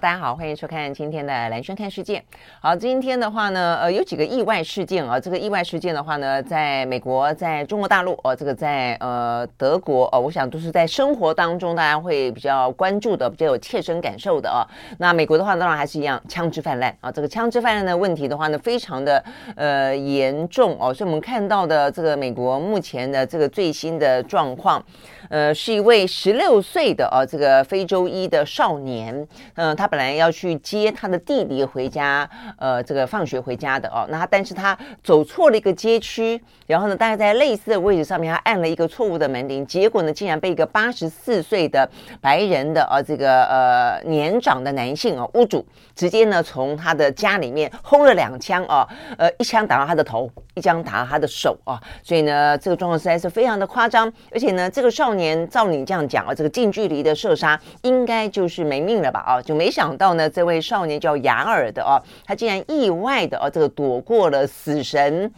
[0.00, 2.24] 大家好，欢迎收看今天的兰萱看世界。
[2.62, 5.20] 好，今天的话呢，呃，有几个意外事件啊。
[5.20, 14.64] 这个意外事件的话呢，在美国，在中国大陆，哦，这个在呃德国，哦，我想都是在生活当中大家会比较关注的，比较有切身感受的啊。
[14.96, 17.12] 那美国的话，当然还是一样，枪支泛滥啊。
[17.12, 19.22] 这个枪支泛滥的问题的话呢，非常的
[19.54, 20.94] 呃严重哦。
[20.94, 24.82] 所以我们看到的这个美国目前的这个最新的状况，
[25.28, 34.06] 呃，是一位十六岁的啊，这个非洲裔的少年，嗯、他本来要去接他的弟弟回家，呃，这个放学回家的哦。
[34.08, 41.88] 那但是他走错了一个街区，然后呢，大概在类似的位置上面，他按了一个错误的门铃，结果呢，竟然被一个八十四岁的
[42.20, 51.80] 白人的呃这个呃年长的男性哦屋主直接呢从他的家里面轰了两枪哦，呃，一枪打到他的头，一枪打到他的手啊。
[52.02, 54.12] 所以呢，这个状况实在是非常的夸张。
[54.30, 59.20] 而且呢，这个少年照你这样讲啊，这个近距离的射杀应该就是没命了吧？
[59.20, 59.70] 啊，就没。
[59.70, 65.32] 没想到呢，这位少年叫雅尔的哦，他竟然意外的哦，这个躲过了死神，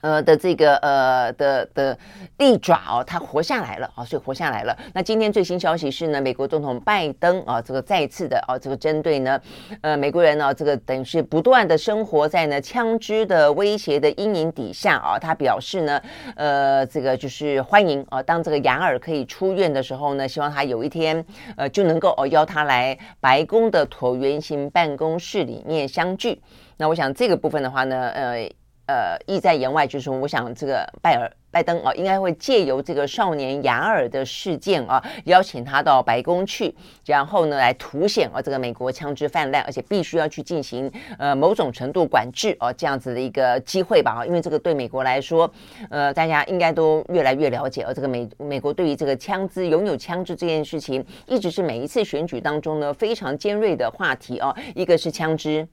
[0.00, 1.98] 呃的这个呃的的
[2.38, 4.76] 利爪哦，他活下来了啊，所以活下来了。
[4.94, 9.40] 那今天最新消息是呢，美国总统拜登啊，这个再次的啊，这个针对呢，
[9.82, 16.00] 呃，美国人呢，这个等于是不断的生活在呢枪支的威胁的阴影底下啊，他表示呢，
[16.36, 21.24] 呃，这个就是欢迎啊，当这个雅尔可以出院的时候呢，希望他有一天
[21.56, 26.40] 呃就能够哦邀他来白宫的椭圆形办公室里面相聚。
[26.76, 28.50] 那我想这个部分的话呢，呃。
[28.90, 36.74] 呃，意在言外，就是，我想这个拜尔拜登啊，应该会借由这个少年雅尔的事件啊，邀请他到白宫去，
[37.06, 45.48] 然后呢，来凸显啊这个美国枪支泛滥，而且必须要去进行呃某种程度管制啊这样子的一个机会吧啊，因为这个对美国来说，
[45.88, 55.68] 呃，大家应该都越来越了解，啊这个美美国对于这个枪支拥有枪支这件事情，一直是每一次选举当中呢非常尖锐的话题啊，一个是枪支。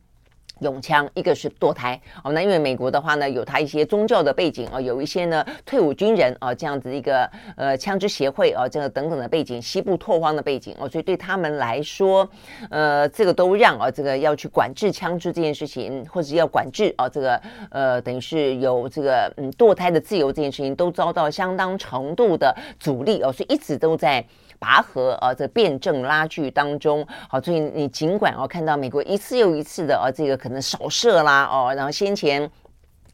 [0.62, 2.32] 拥枪，一个是堕胎哦。
[2.32, 12.28] 那因为美国的话呢，有他一些宗教的背景啊，有一些呢退伍军人啊这样子一个呃枪支协会啊这个等等的背景，西部拓荒的背景哦，所以对他们来说，
[12.70, 24.26] 呃，这个都让啊这个要去管制枪支这件事情，或者要管制啊这个呃等于是有这个嗯堕胎的自由这件事情，都遭到相当程度的阻力哦，所以一直都在。
[24.60, 32.50] 拔河啊，这辩证拉锯当中，好，所以你尽管哦看到美国一次又一次的啊，这个可能扫射啦哦，然后先前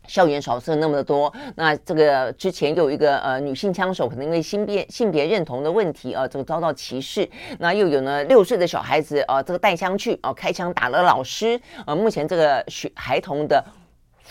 [0.08, 13.64] 校园扫射那么的多，那这个之前有一个呃女性枪手可能因为性别性别认同的问题啊，这个遭到歧视，那又有呢六岁的小孩子啊，这个带枪去哦，开枪打了老师，呃，目前这个学孩童的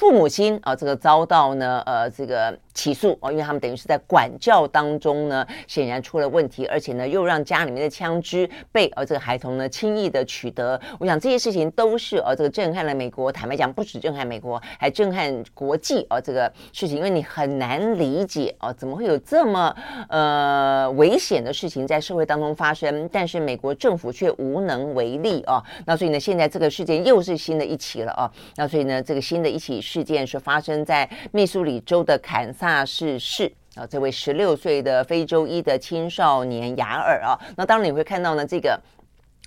[0.02, 2.58] 父母亲啊，这个遭到呢呃这个。
[2.74, 10.80] 起诉哦，因为他们等于是在管教当中呢，显然出了问题，而且呢，又让家里面的枪支被呃这个孩童呢轻易的取得。
[10.98, 13.30] 我想这些事情都是呃这个震撼了美国。
[13.30, 19.76] 坦白讲，不止震撼美国，还震撼国际哦这个事情，因为你很难理解哦，怎么会有这么
[20.08, 23.06] 呃危险的事情在社会当中发生？
[23.12, 25.62] 但是美国政府却无能为力哦。
[25.84, 28.24] 那所以呢，现在这个事件又是新的一起了哦。
[28.56, 32.50] 那所以呢，这个新的一起事件是发生在密苏里州的坎。
[32.52, 38.78] 萨市市啊，这位十六岁的非洲裔的青少年雅尔啊，那当然你会看到呢，这个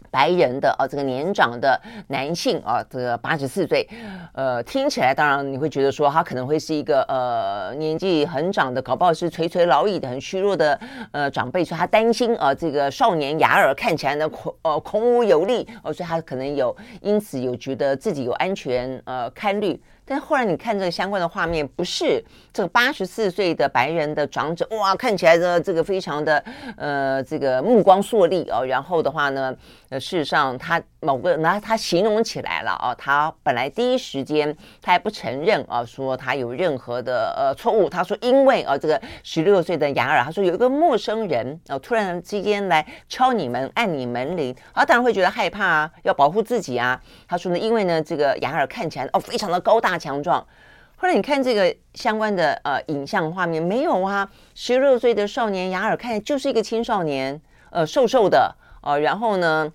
[0.09, 3.87] 白人的啊，这个年长的男性啊，这个八十四岁，
[4.33, 10.79] 呃，听起来当然你会觉得说他可能会是一个呃年纪很长的，搞不好是垂垂老矣的很虚弱的
[11.11, 19.79] 呃长辈，所以他担心啊，这个少年雅尔看起来呢孔呃孔武有力哦，所以他可能有因此有觉得自己有安全呃堪虑。
[20.07, 22.23] 但后来你看这个相关的画面，不是
[22.53, 26.43] 这个八十四岁的白人的长者，哇，看起来的这个非常的
[26.77, 28.63] 呃，这个目光烁烁哦。
[28.63, 29.55] 然后的话呢，
[29.89, 37.89] 呃，事实上他某个那他形容起来了啊，他本来第一时间他还不承认啊，说他有任何的呃错误。
[37.89, 47.01] 他说因为啊，这个十六岁的雅尔，他说有一个陌生人啊，突然之间来敲你门，按你门铃，他当然会觉得害怕啊，要保护自己啊。
[47.27, 49.94] 他说呢，因为呢，这个雅尔看起来哦，非常的高大。
[49.97, 50.45] 强壮。
[50.97, 54.29] 后来你看这个相关的呃影像画面，没有啊？
[54.53, 57.39] 十六岁的少年雅尔看就是一个青少年，
[57.69, 59.71] 呃，瘦瘦的，呃，然后呢，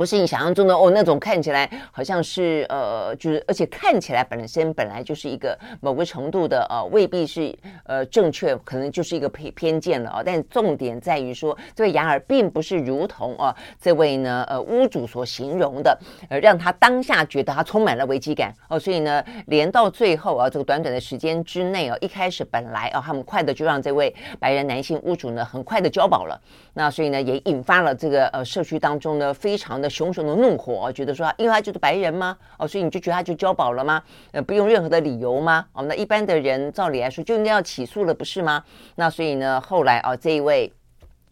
[0.00, 7.54] 不是你想象中的哦，那种看起来好像是呃，就是而且看起来本身本来就是一个某个程度的呃，未必是
[7.84, 10.22] 呃正确，可能就是一个偏偏见了啊。
[10.24, 15.98] 但重点在于说，这位雅尔并不是如同啊这位呢呃屋主所形容的，
[16.30, 18.78] 呃让他当下觉得他充满了危机感哦。
[18.78, 26.40] 所以呢，连到最后啊，这个短短的时间之内啊，一开始本来啊，他们快的就让这位白人男性屋主呢很快的交保了。
[26.72, 29.89] 那所以呢，也引发了这个呃社区当中呢非常的。
[29.90, 32.38] 熊熊的怒火，觉得说，因为他就是白人吗？
[32.58, 34.02] 哦，所以你就觉得他就交保了吗？
[34.32, 35.66] 呃，不用任何的理由吗？
[35.72, 38.64] 哦，那一般的人照理来说就应该要起诉了，不是吗？
[38.94, 40.72] 那所以呢，后来啊，这一位。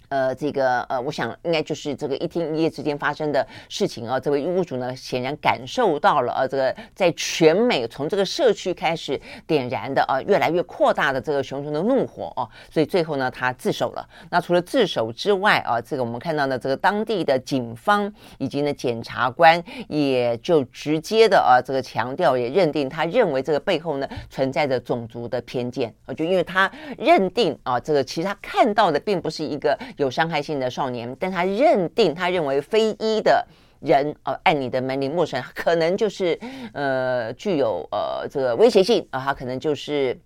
[0.08, 4.18] 呃，这个呃，我想应该就是这个一天一夜之间发生的事情啊。
[4.18, 14.08] 这位屋主呢，显然感受到了呃，这个在全美从这个社区开始点燃的啊，越来越扩大的这个熊熊的怒火哦、啊，所以最后呢，他自首了。
[14.30, 29.78] 那除了自首之外啊，这个我们看到呢，这个当地的警方以及呢检察官也就直接的啊，这个强调也认定，他认为这个背后呢存在着种族的偏见啊，就因为他认定啊，这个其实他看到的并不是一个。
[29.98, 33.46] 有伤害性的少年，但他认定，他认为非裔的
[33.80, 36.36] 人，呃，按你的门铃，陌生人可能就是，
[36.72, 40.18] 呃，具有呃这个威胁性啊，他可能就是。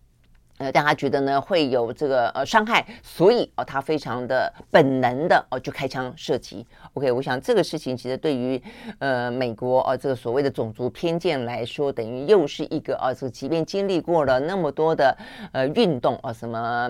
[0.59, 6.65] 呃，但他觉得呢会有这个呃伤害，所以哦，他非常的本能的哦就开枪射击。
[6.93, 8.63] OK，我想这个事情其实对于
[9.01, 15.17] 呃美国哦这个所谓的种族偏见来说，等于又是一个啊这个即便经历过了那么多的
[15.53, 16.89] 呃运动啊，什么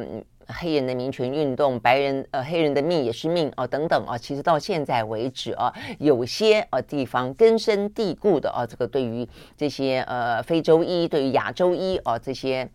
[0.49, 12.69] 黑人的民权运动，白人呃黑人的命也是命啊等等啊，其实到现在为止啊，有些啊地方根深蒂固的啊这个对于这些呃非洲裔，对于亚洲裔啊这些。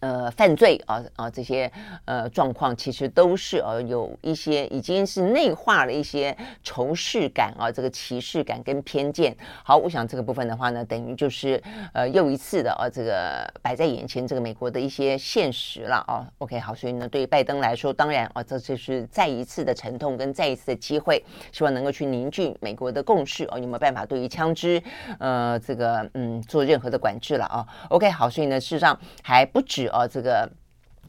[0.00, 1.72] 呃，犯罪啊啊，这些
[2.04, 9.34] 呃状况其实都是呃有一些已经是内化了一些仇视感啊，这个歧视感跟偏见。
[9.64, 11.60] 好，我想这个部分的话呢，等于就是
[11.94, 16.28] 呃又一次的啊，这个摆在眼前这个美国的一些现实了啊。
[16.38, 23.58] OK，好，所以呢，对于拜登来说，当然啊，这就是再一次的沉痛跟再一次的机会，希望能够去凝聚美国的共识哦。
[23.58, 24.80] 有没有办法对于枪支
[25.18, 29.85] 呃这个嗯做任何的管制了啊？OK，好，所以呢，事实上还不止。
[29.88, 30.48] 呃，这个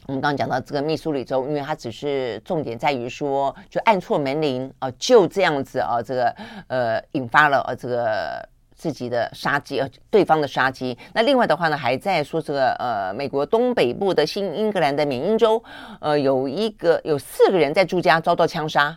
[0.06, 6.34] 我们刚刚讲到这个密苏里州，因为它只是重点在于说，就按错门铃啊，就这样子啊，这个
[6.68, 10.96] 呃引发了呃这个自己的杀机，呃对方的杀机。
[11.12, 15.62] 那另外的话呢，还在说这个呃美国东北部的新英格兰的缅因州，
[16.00, 18.96] 呃有一个有四个人在住家遭到枪杀。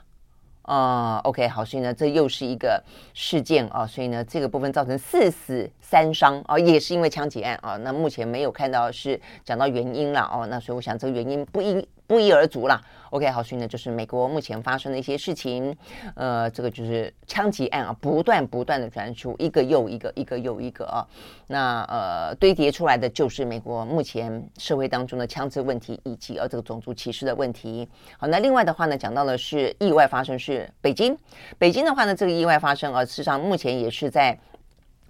[0.71, 2.81] 啊、，OK，好，所以呢，这又是一个
[3.13, 7.75] 事件啊，所以呢，这个部分造成四死三伤啊，也是因为枪击案啊。
[7.75, 11.85] 那目前没有看到是讲到原因了哦，那所以我想这个原因不应。
[12.11, 12.81] 不一而足了。
[13.11, 15.73] OK，好，所以呢，就是美国目前发生的一些事情，
[16.13, 21.07] 呃，这个就是枪击案啊，不断不断的传出，一个又一个，一个又一个啊，
[21.47, 27.87] 那呃堆叠出来的就是美国目前社会当中的枪支问题以及呃这个种族歧视的问题。
[28.17, 31.17] 好，那另外的话呢，讲到的是意外发生是北京，
[31.57, 34.37] 北京的话呢，这个意外发生啊，事实上目前也是在。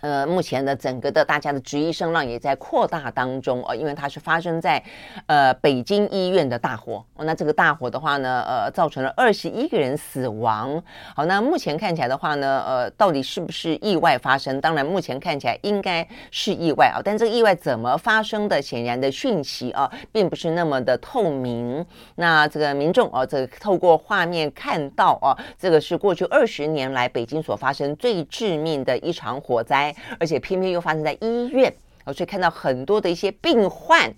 [0.02, 4.84] 呃，目前的整个的大家的质疑声浪也在扩大当中哦，因为它是发生在
[5.28, 7.06] 呃北京医院的大火。
[7.18, 10.82] 那这个大火的话呢，呃，造成了二十一个人死亡。
[11.16, 14.60] 好，那目前看起来的话呢，呃，到底是不是意外发生？
[14.60, 17.02] 当然，目前看起来应该是意外啊。
[17.04, 18.60] 但这个意外怎么发生的？
[18.62, 21.86] 显然的讯息啊，并不是那么的透明。
[22.16, 29.91] 那这个民众啊，这个透过画面看到啊，这个是过去二十年来北京所发生最致命的一场火灾。
[30.20, 31.74] 而且偏偏又发生在医院，
[32.06, 34.12] 所以看到很多的一些病患，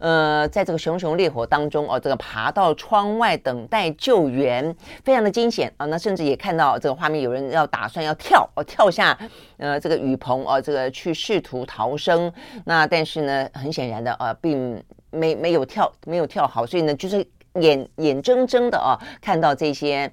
[0.00, 5.86] 呃，在这个熊熊烈火当中哦，这个爬到窗外等待救援，非常的惊险啊。
[5.86, 9.16] 那甚至也看到这个画面，有人要打算要跳哦，跳下
[9.58, 12.32] 呃这个雨棚哦，这个去试图逃生。
[12.64, 17.26] 那但是呢，很显然的呃，并没没有跳，没有跳好，所以呢，就是
[17.60, 20.10] 眼眼睁睁的啊，看到这些。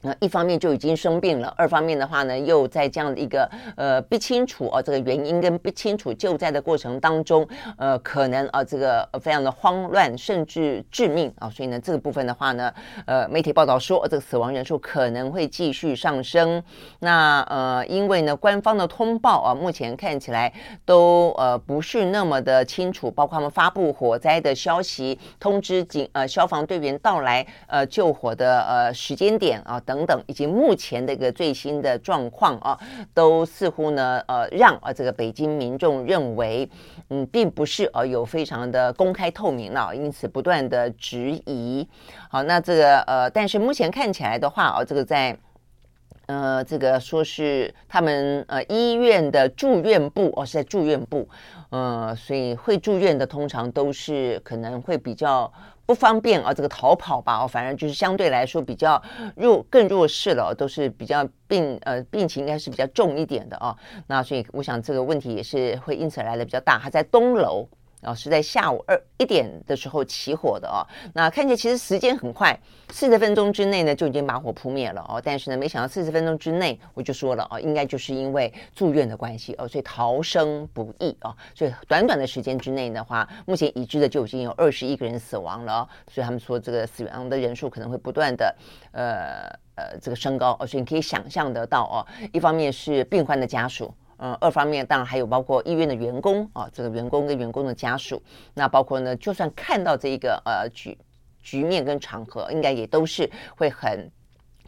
[0.00, 7.44] 那一方面就已经生病了，二方面的话呢，又在这样的一个呃不清楚哦这个原因跟不清楚救灾的过程当中，
[7.76, 12.72] 呃可能啊这个非常的慌乱甚至致命啊，所以呢这个部分的话呢，
[13.06, 16.62] 呃媒体报道说这个死亡人数可能会继续上升。
[17.00, 20.52] 那呃因为呢官方的通报啊目前看起来
[20.84, 29.82] 都呃不是那么的清楚，包括他们发布火灾的消息，通知警呃消防队员到来呃救火的呃时间点啊。
[29.88, 32.78] 等等，以及目前的一个最新的状况啊，
[33.14, 36.68] 都似乎呢，呃，让啊这个北京民众认为，
[37.08, 41.88] 嗯，并不是呃有非常的公开透明了，因此不断的质疑。
[42.30, 45.34] 好，那这个呃，但是目前看起来的话啊，这个在。
[46.30, 51.26] 呃，这个说是他们呃医院的住院部哦，是在住院部，
[51.70, 55.50] 呃，所以会住院的通常都是可能会比较
[55.88, 59.02] 不方便啊，这个逃跑吧，哦，反正就是相对来说比较
[59.34, 63.74] 弱，更弱势了，都是比较病呃病情应该是比较重一点的啊，
[64.06, 67.66] 那所以我想这个问题也是会因此来的比较大，还在东楼。
[68.02, 70.86] 哦，是在下午二一点的时候起火的哦。
[71.14, 72.56] 那看起来其实时间很快，
[72.90, 75.20] 四十分钟之内呢就已经把火扑灭了哦。
[75.24, 81.34] 但是呢，没想到四十分钟之内，我就说了哦，应该就是因为住院的关系哦，所以逃生不易哦。
[81.54, 85.88] 所以短短的时间之内的话，目前已知的就已经有二十一个人死亡了。
[86.08, 88.56] 所以他们说这个死亡的人数可能会不断的
[88.92, 90.66] 呃呃这个升高哦。
[90.66, 93.92] 所以你可以想象得到哦，一方面是病患的家属。
[94.18, 98.20] 嗯，二方面当然还有包括医院的员工啊，这个员工跟员工的家属，
[98.54, 100.98] 那包括呢，就算看到这一个呃局
[101.40, 104.10] 局面跟场合，应该也都是会很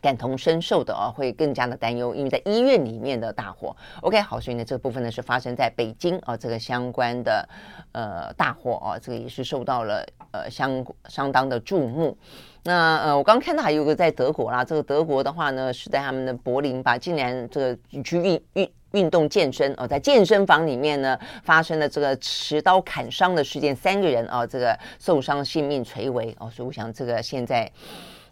[0.00, 3.76] 感同身受的啊，会更加的担忧，因为在医院里面的大火。
[4.02, 7.46] OK，好，所以呢，这个部分呢是发生在北京啊，这个相关的
[7.92, 12.16] 呃大火啊，这个也是受到了呃相相当的注目。
[12.62, 18.70] 那呃，我刚看到还有个在德国啦，这个德国的话呢是在他们的柏林吧，竟然这个去运运。
[18.92, 27.70] 运动健身哦，在健身房里面呢，发生了这个持刀砍伤的事件，三个人哦，这个受伤，性命垂危哦，所以我想这个现在，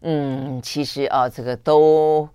[0.03, 2.29] 嗯，其实啊，这个都。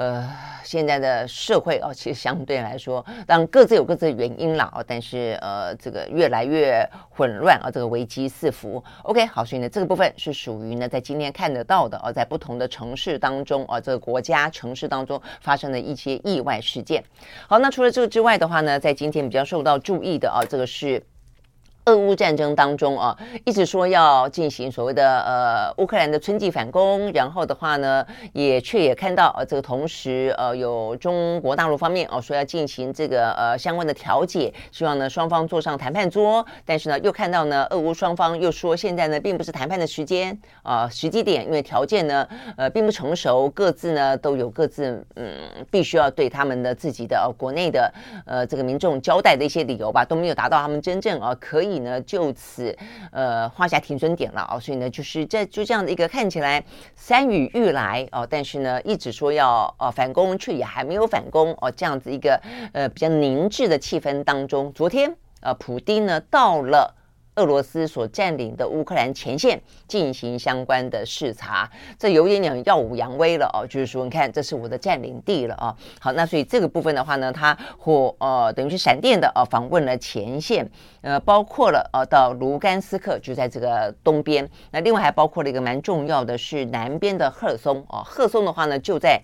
[0.00, 0.26] 呃，
[0.64, 8.82] 现在的社会哦，其实相对来说，当然各自有各自的原因啦哦，但是呃，这个越来越混乱啊，这个危机四伏。
[9.02, 17.04] OK，好，所以呢，这个部分是属于呢，在今天看得到的哦，在不同的城市当中啊，这个国家城市当中发生的一些意外事件。
[17.46, 21.02] 好，那除了这个之外的话呢，在今天比较受到注意的啊，这个是。
[21.90, 42.24] 俄乌战争当中啊，一直说要进行所谓的呃乌克兰的春季反攻，然后的话呢，也却也看到呃这个同时呃有中国大陆方面哦说要进行这个呃相关的调解，希望呢双方坐上谈判桌，但是呢又看到呢俄乌双方又说现在呢并不是谈判的时间啊、时机点，因为条件呢
[42.56, 45.28] 呃并不成熟，各自呢都有各自嗯
[45.72, 47.92] 必须要对他们的自己的、呃、国内的
[48.26, 51.79] 呃这个民众交代的一些理由吧，都没有达到他们真正啊、可以。
[51.80, 52.76] 呢，就此
[53.12, 54.60] 呃画下停损点了哦。
[54.60, 56.62] 所以呢，就是这就这样的一个看起来
[56.96, 62.40] 山雨欲来哦，但是呢，一直说要呃反攻，却也还没有反攻哦，这样子一个
[62.72, 66.96] 呃比较凝滞的气氛当中，昨天呃普丁呢到了。
[67.40, 71.68] 俄罗斯所占领的乌克兰前线进行相关的视察，
[71.98, 75.74] 这有点点耀武扬威了哦，就是说，你看，这是我的占领地了啊。
[75.98, 80.70] 好，那所以这个部分的话呢，他或呃等于是闪电的啊访问了前线，
[81.00, 84.46] 呃，包括了呃到卢甘斯克，就在这个东边。
[84.70, 89.18] 那另外还包括了一个蛮重要的是南边的赫松啊，赫松的话呢就在。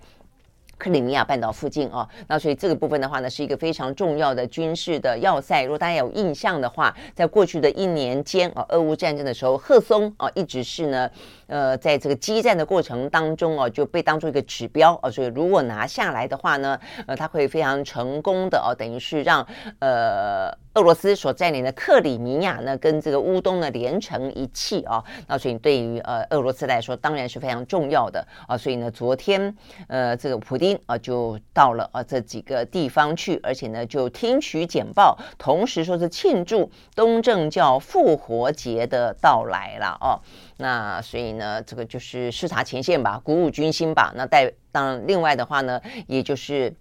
[0.79, 5.63] 克里米亚半岛附近哦，那所以这个部分的话呢，是一个非常重要的军事的要塞。
[5.63, 11.11] 如果大家有印象的话，在过去的一年间啊，俄乌战争的时候，赫松啊一直是呢，
[11.47, 15.11] 呃，在这个激战的过程当中啊，就被当做一个指标啊。
[15.11, 19.47] 所以如果拿下来的话呢，呃，它会非常成功的哦，等于是让
[19.79, 20.57] 呃。
[20.77, 28.59] 俄罗斯所占领的克里米亚呢，跟这个乌东呢连成一气啊，那所以对于呃俄罗斯来说，当然是非常重要的啊。
[28.59, 29.57] 所以呢，昨天
[29.89, 40.21] 呃这个普丁啊就到了啊这几个地方去，而且呢就听取简报，同时说是庆祝东正教复活节的到来了哦。
[40.59, 44.13] 那所以呢，这个就是视察前线吧，鼓舞军心吧。
[44.15, 46.75] 那带当然另外的话呢，也就是。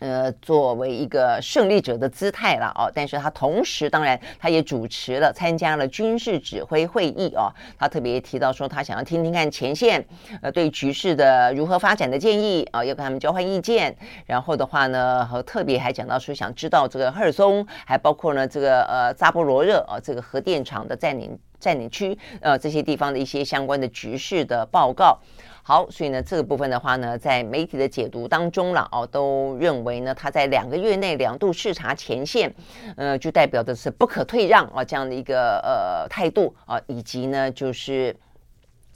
[0.00, 7.48] 呃，作为一个胜利者的姿态了哦，但是他同时当然他也主持了参加了军事指挥会议哦，
[7.78, 10.04] 他特别提到说他想要听听看前线
[10.42, 13.96] 呃对局势的如何发展的建议啊，要跟他们交换意见。
[14.26, 25.18] 然后的话呢，和特别还讲到说想知道这个赫尔松，还包括呢这个呃扎波罗热啊这个核电厂的占领占领区呃这些地方的一些相关的局势的报告。
[25.62, 32.54] 好，所以呢，这个部分的话呢，在媒体的解读当中了哦，都认为呢，他在两个月内两度视察前线，
[32.98, 38.14] 呃，就代表的是不可退让啊这样的一个呃态度啊，以及呢，就是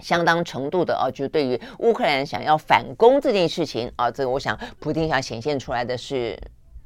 [0.01, 6.39] 相当程度的啊，就对于乌克兰想要反攻这件事情啊，这个我想普京想显现出来的是。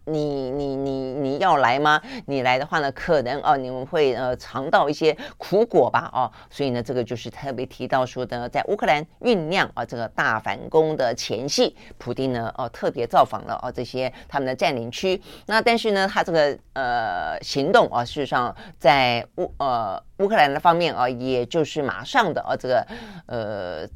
[0.05, 2.01] 你你你你要来吗？
[2.27, 15.21] 你来的话呢，可能哦，你们会呃尝到一些苦果吧，哦，所以呢，这个就是特别提到说的，在乌克兰酝酿啊这个大反攻的前夕，普丁呢哦特别造访了哦这些他们的占领区。
[15.47, 22.87] 那但是呢，他这个呃行动啊，事实上在乌呃乌克兰的方面啊，也就是马上的啊这个
[23.27, 23.89] 呃。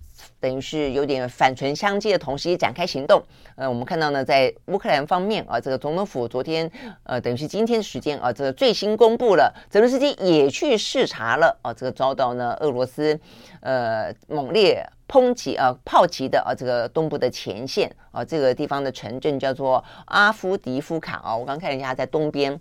[0.47, 3.21] 等于是有点反唇相讥的同时，也展开行动。
[3.57, 6.71] 呃，我们看到呢，在乌克兰方面啊，这个总统府昨天
[7.03, 13.19] 呃，等于是今天的时间啊，这个最新公布了，泽伦斯基也去视察了啊，这个遭到呢俄罗斯
[13.59, 22.53] 呃猛烈抨击啊炮击的啊这个东部的前线啊，这个地方的城镇叫做阿夫迪夫卡啊，我刚看了一下，在东边，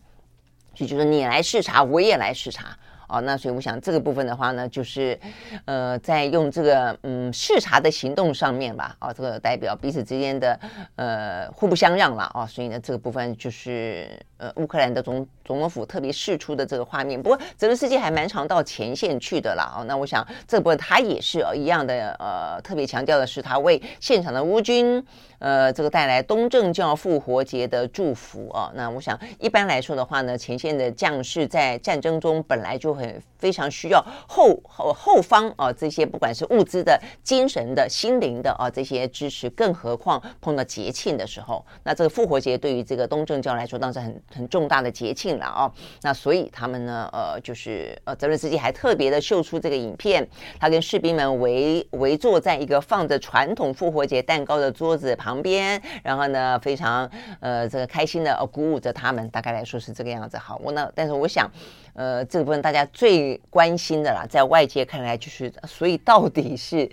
[0.74, 2.76] 所以就是你来视察，我也来视察。
[3.08, 5.20] 哦，那所以我想这个部分的话呢，就是，
[5.66, 10.60] 呃，在用这个嗯视察的行动上面吧，啊、哦，这个代表彼此之间的
[10.96, 14.08] 呃互不相让了啊、哦，所以呢，这个部分就是
[14.38, 17.22] 呃乌克兰的总总统府特别释出的这个画面。
[17.22, 25.06] 不过泽伦斯基还蛮常到前线去的啦，哦，那我想这个部分他也是一样的，呃，特别强调的是他为现场的乌军。
[25.40, 28.72] 呃，这个带来东正教复活节的祝福啊。
[28.74, 45.72] 那我想，一般来说的话呢，前线的将士在战争中本来就很非常需要后后后方啊这些不管是物资的、精神的、心灵的啊这些支持，更何况碰到节庆的时候，那这个复活节对于这个东正教来说，当然是很很重大的节庆了哦。
[46.02, 50.28] 那所以他们呢，呃，就是呃，泽伦斯基还特别的秀出这个影片，
[50.60, 55.46] 他跟士兵们围围坐在一个放着传统复活节蛋糕的桌子旁。
[55.46, 57.08] 边，然后呢，非常
[57.40, 59.30] 呃，这个开心的、呃、鼓舞着他们。
[59.30, 60.40] 大概来说是这个样子。
[60.40, 61.48] 好，我呢，但是我想，
[61.94, 66.90] 呃，这个部分大家最关心的啦，在外界看来就是，所以到底是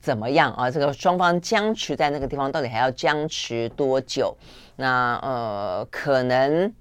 [0.00, 0.70] 怎么样啊？
[0.70, 4.36] 这个双方僵持在那个地方，到底还要僵持多久？
[4.76, 6.72] 那呃，可能。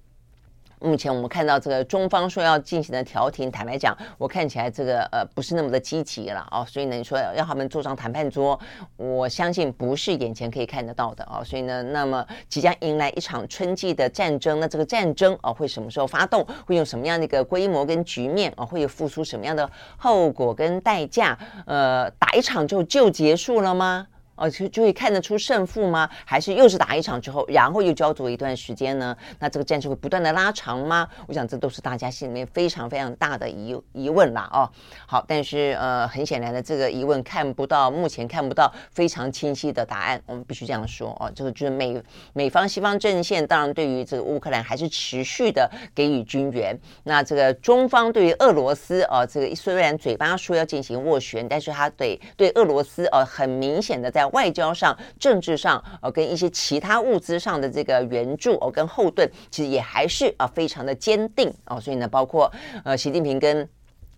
[0.80, 8.60] 目前我们看到这个中方说要进行的调停，坦白讲，我看起来这个呃不是那么的积极了哦，所以呢，你说要他们坐上谈判桌，
[8.98, 16.46] 我相信不是眼前可以看得到的哦，所以呢，那么即将迎来一场春季的战争，那这个战争啊会什么时候发动？
[16.66, 18.66] 会用什么样的一个规模跟局面啊？
[18.66, 21.38] 会付出什么样的后果跟代价？
[21.66, 24.08] 呃，打一场就就结束了吗？
[24.36, 26.10] 哦，就就会看得出胜负吗？
[26.26, 29.16] 还是又是打一场之后，然后又焦灼一段时间呢？
[29.40, 31.08] 那这个战事会不断的拉长吗？
[31.28, 34.50] 我想这都是大家心里面非常非常大的疑疑问啦。
[34.52, 34.70] 哦。
[35.08, 40.22] 好，但是呃，很显然的，这个疑问看不到，目前看不到非常清晰的答案。
[40.26, 42.02] 我们必须这样说哦，这个就是美
[42.34, 46.78] 美方西方阵线当然对于这个乌克兰还是持续的给予军援。
[47.04, 61.80] 那这个中方对于俄罗斯哦，这个虽然嘴巴说要进行斡旋，但是他对对俄罗斯哦，很明显的在外交上、政治上，呃，跟一些其他物资上的这个援助哦，跟后盾，其实也还是啊，非常的坚定哦。
[61.80, 62.52] 所以呢，包括
[62.84, 63.68] 呃，习近平跟。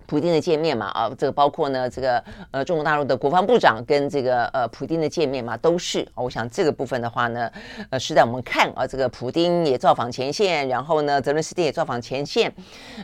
[0.07, 6.07] 普丁的见面嘛，啊，这个包括呢，这个呃，中国大陆的国防部长跟这个呃，普丁的见面嘛，都是。
[6.15, 7.51] 我想这个部分的话呢，
[7.89, 12.51] 呃，是在我们看啊，这个普丁也造访前线，然后呢，泽伦斯基也造访前线，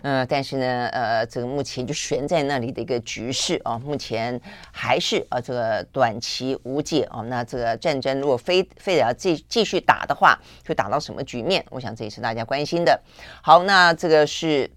[0.02, 4.40] 呃，但是呢，呃，这个目前就悬在那里的一个局势啊，目前
[4.72, 7.20] 还是啊，这个短期无解啊。
[7.24, 11.66] 那这个战争如果非非得要继继续打的话，会打到什么局面？
[11.70, 12.98] 我想这也是大家关心的。
[13.42, 14.72] 好，那这个是。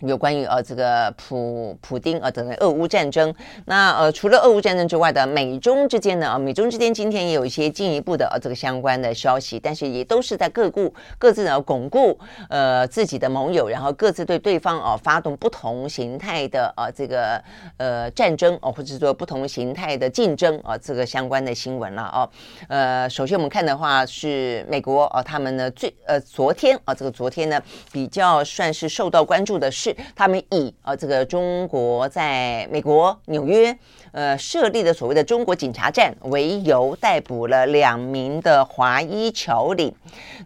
[0.00, 12.18] 有关于呃这个普普丁呃等等俄乌战争，那呃除了俄乌战争之外的美中之间呢，啊美中之间今天也有一些进一步的呃这个相关的消息，但是也都是在各固各自呢巩固
[12.50, 17.42] 呃自己的盟友，然后各自对对方啊、发动不同形态的呃这个
[17.78, 22.28] 呃战争哦、或者说不同形态的竞争啊、这个相关的新闻了哦。
[22.68, 27.58] 呃，首先我们看的话是美国啊、呃，他们呢最呃昨天啊、这个昨天呢
[27.90, 29.85] 比较算是受到关注的是。
[30.14, 33.76] 他们以呃这个中国在美国纽约
[34.12, 39.94] 呃设立的所谓的中国警察站为由，逮捕了两名的华裔侨领。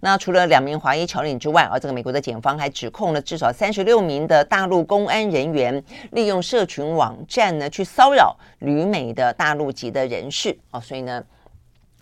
[0.00, 11.22] 那除了两名华裔侨领之外，啊，这个美国的检方还指控了至少三十六名的大陆公安人员利用社群网站呢去骚扰旅美的大陆籍的人士哦，所以呢。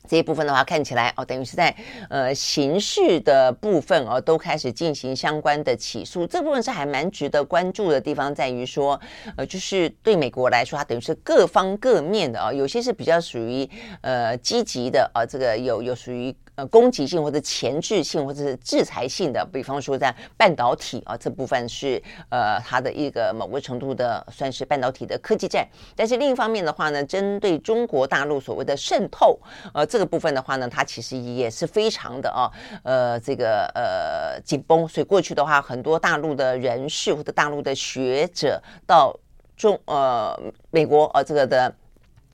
[0.09, 1.75] 这一部分的话，看起来哦，等于是在
[2.09, 6.27] 呃刑事的部分哦，都开始进行相关的起诉。
[6.27, 8.99] 这部分是还蛮值得关注的地方，在于说，
[9.37, 13.69] 呃，就是对美国来说，它等于是各方各面的啊，有些是比较属于
[14.01, 16.35] 呃积极的啊，这个有有属于。
[16.59, 29.39] 呃，攻击性或者前置性或者是制裁性的，比方说在半导体啊这部分是呃它的一个某个程度的算是半导体的科技战，但是另一方面的话呢，针对中国大陆所谓的渗透，
[29.73, 32.51] 呃这个部分的话呢，它其实也是非常的啊，
[32.83, 39.17] 呃这个呃紧绷，所以过去的话，很多大陆的人士或者大陆的学者到
[39.57, 40.37] 中呃
[40.73, 41.73] 美国呃这个的。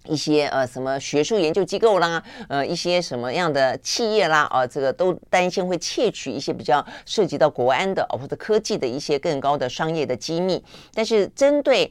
[0.08, 10.62] 一些呃什么学术研究机构啦，呃一些什么样的企业啦，啊这个都担心会窃取一些比较涉及到国安的或者科技的一些更高的商业的机密。
[10.92, 11.90] 但是针对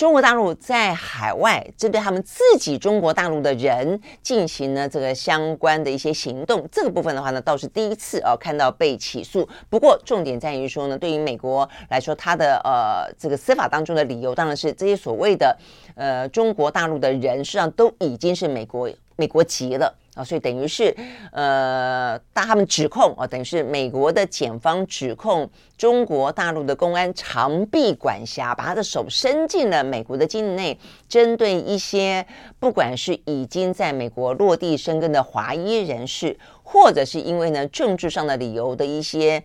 [0.00, 9.46] 中国大陆在海外针对他们自己中国大陆的人进行了这个相关的一些行动，这个部分的话呢，倒是第一次啊看到被起诉。
[9.68, 15.54] 不过重点在于说呢，对于美国来说，他的呃这个司法当中的理由当然是这些所谓的
[15.94, 18.88] 呃中国大陆的人，实际上都已经是美国
[19.20, 19.94] 美国籍了。
[20.14, 20.92] 啊，所以等于是，
[21.30, 30.76] 呃，他们指控啊，等于是美国的检方指控中国大陆的公安长臂管辖，把他的手伸进了美国的境内，
[31.08, 32.26] 针对一些
[32.58, 39.40] 不管是已经在美国落地生根的华裔人士，或者是因为呢政治上的理由的一些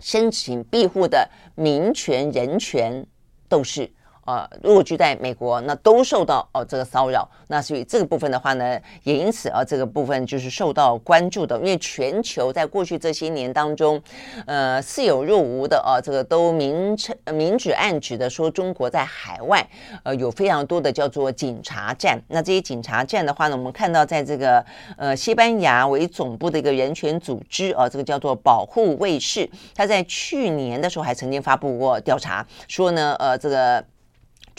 [0.00, 3.06] 申请庇护的民权人权
[3.50, 3.92] 斗士。
[4.30, 14.00] 呃，如果居在美国，那都受到哦这个骚扰，那所以这个部分的话呢，也因此啊这个部分就是受到关注的，因为全球在过去这些年当中，
[14.46, 19.68] 呃，似有若无的啊，这个都明称明指暗指的说中国在海外
[20.04, 24.64] 呃有非常多的叫做警察站，那这些警察站的话呢，我们看到在这个
[24.96, 33.84] 呃西班牙为总部的一个人权组织啊，这个叫做保护卫士，他在去年的时候还曾经发布过调查，说呢呃这个。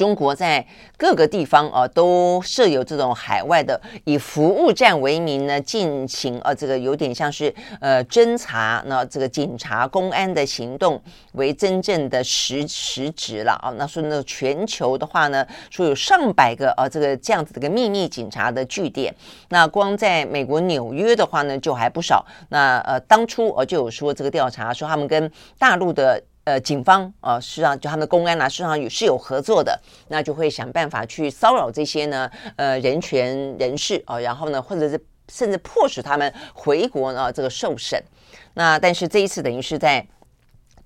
[0.01, 0.65] 中国在
[0.97, 10.99] 各个地方啊，都设有这种海外的以服务站为名呢，进行呃、啊、这个有点像是呃侦查，那这个警察公安的行动
[11.33, 13.69] 为真正的实实质了啊。
[13.77, 19.15] 那说呢，全球的话呢，说有上百个啊这个这样子的一个秘密警察的据点。
[19.49, 22.25] 那光在美国纽约的话呢，就还不少。
[22.49, 26.19] 那呃，当初呃就有说这个调查说他们跟大陆的。
[26.43, 34.99] 呃，警方啊，实际上就他们的公安呢、啊，实际上有是有合作的，那就会想办法去骚扰这些呢，呃，人权人士啊，然后呢，或者是
[35.31, 38.01] 甚至迫使他们回国呢，这个受审。
[38.53, 40.05] 那但是这一次等于是在。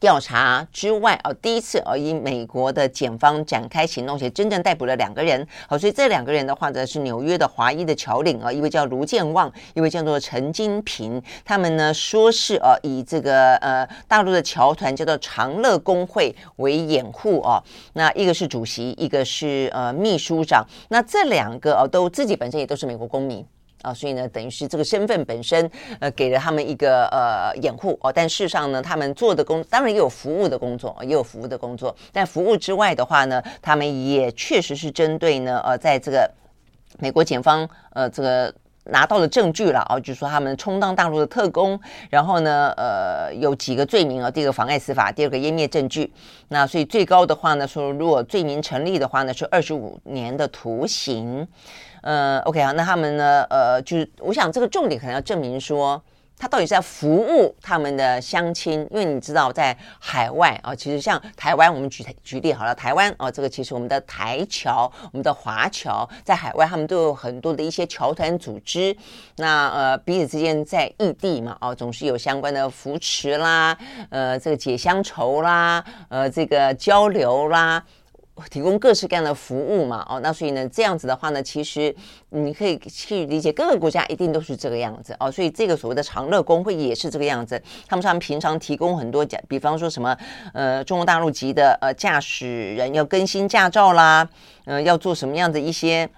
[0.06, 5.48] 调查之外啊，第一次哦，以美国的检方展开行动，且真正逮捕了两个人。
[5.68, 11.20] 好，所以这两个人的话呢，是纽约的华裔的侨领啊，一位叫卢建旺，一位叫做陈金平。
[11.44, 17.60] 他们呢说是哦，以这个呃大陆的侨团叫做长乐工会为掩护哦，
[17.94, 20.63] 那一个是主席，一个是呃秘书长。
[20.89, 23.44] 那这两个啊，都自己本身也都是美国公民。
[23.86, 25.69] 啊，所以呢，等于是这个身份本身，
[26.00, 28.12] 呃，给了他们一个呃掩护哦。
[28.12, 31.95] 但事实上呢，他们做的工当然也有服务的工作，也有服务的工作。
[32.12, 36.28] 但服务之外的话呢，他们也确实是针对呢，呃，在这个
[36.98, 38.52] 美国检方呃这个
[38.86, 46.12] 拿到了证据了啊，就是说他们充当大陆的特工，然后呢，呃，有几个罪名啊，第一个妨碍司法，第二个湮灭证据。
[46.48, 51.48] 那所以最高的话呢，说如果罪名成立的话呢，是二十五年的徒刑。
[52.06, 53.44] 呃，OK 啊，那他们呢？
[53.50, 56.00] 呃，就是我想这个重点可能要证明说，
[56.38, 68.96] 他到底是在服务他们的乡亲，因为你知道在海外啊，其实像台湾，我们举举例好了，台湾啊，这个其实我们的台侨、我们的华侨在海外，他们都有很多的一些侨团组织，
[69.38, 73.76] 那呃彼此之间在异地嘛，哦、啊，总是有相关的扶持啦，
[74.12, 77.84] 呃，这个解乡愁啦，呃，这个交流啦。
[78.50, 81.95] 提供各式各样的服务嘛，哦，那所以呢，这样子的话呢，其实
[82.30, 90.17] 你可以去理解，各个国家一定都是这个样子哦，所以这个所谓的长乐工会也是这个样子，他们他们平常提供很多，比方说什么，
[90.54, 94.28] 呃，中国大陆籍的呃驾驶人要更新驾照啦，
[94.65, 96.10] 呃，要做什么样的一些。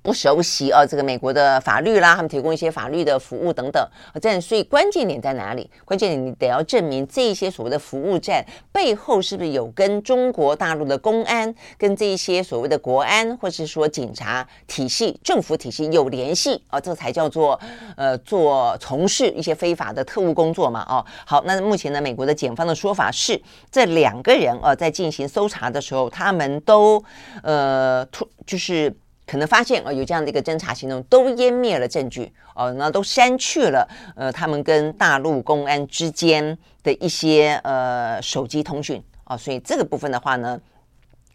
[0.00, 3.86] 不熟悉啊，这个美国的法律啦，他们提供一些法律的服务等等。
[4.20, 5.68] 这样，所以关键点在哪里？
[5.84, 16.80] 关键点你得要证明这一些所谓的服务站背后是不是有跟中国大陆的公安、跟这一些所谓的国安，或是说警察体系、政府体系有联系啊？
[16.80, 17.60] 这才叫做
[17.96, 20.86] 呃做从事一些非法的特务工作嘛？
[20.88, 27.02] 哦，好，那目前呢，美国的检方的说法是，这两个人啊在进行搜查的时候，他们都
[27.42, 28.94] 呃突就是。
[29.32, 40.60] 可能发现哦，有这样的一个侦查行动，都湮灭了证据哦，那都删去了呃，他们跟大陆公安之间的一些呃手机通讯啊，所以这个部分的话呢。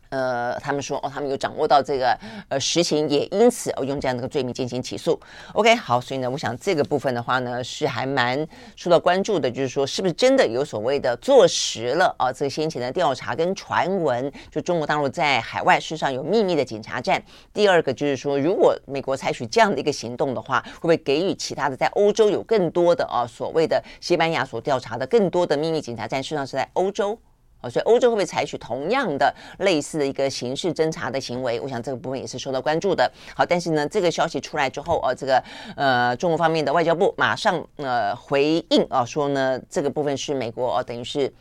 [0.10, 2.18] 呃，他们说哦，他们有掌握到这个
[2.50, 5.20] 呃实情，也因此哦用这样的一个罪名进行起诉。
[5.54, 12.32] OK，好，所以呢，我想这个部分的话呢，是还蛮受到关注的，就是说是不是真的有所谓的坐实了啊？
[12.32, 17.22] 这个先前的调查跟传闻，就中国大陆在海外事实上有秘密的警察站。
[17.54, 27.20] 第二个就是说，如果美国采取这样的一个行动的话，会不会给予其他的在欧洲有更多的啊所谓的西班牙所调查的更多的秘密警察站，事实上是在欧洲。
[27.62, 31.60] 哦，所以欧洲会不会采取同样的类似的一个刑事侦查的行为？
[31.60, 33.12] 我想这个部分也是受到关注的。
[33.36, 35.44] 好，但是呢，这个消息出来之后，哦，这个
[35.76, 41.34] 呃，中国方面的外交部马上呃回应啊，说呢，这个部分是美国哦，等于是。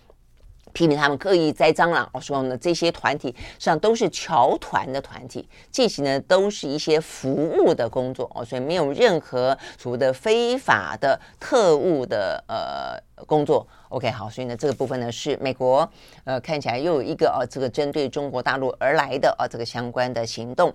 [0.77, 2.07] 批评他们刻意栽赃了。
[2.13, 13.67] 我说呢，这些团体实际上都是侨团的团体，进行的都是一些服务的工作哦，所以没有任何所谓的非法的特务的呃工作。
[13.89, 15.91] OK，好，所以呢，这个部分呢是美国，
[16.25, 20.75] 呃，看起来又有一个呃这个针对中国大陆而来的呃这个相关的行动。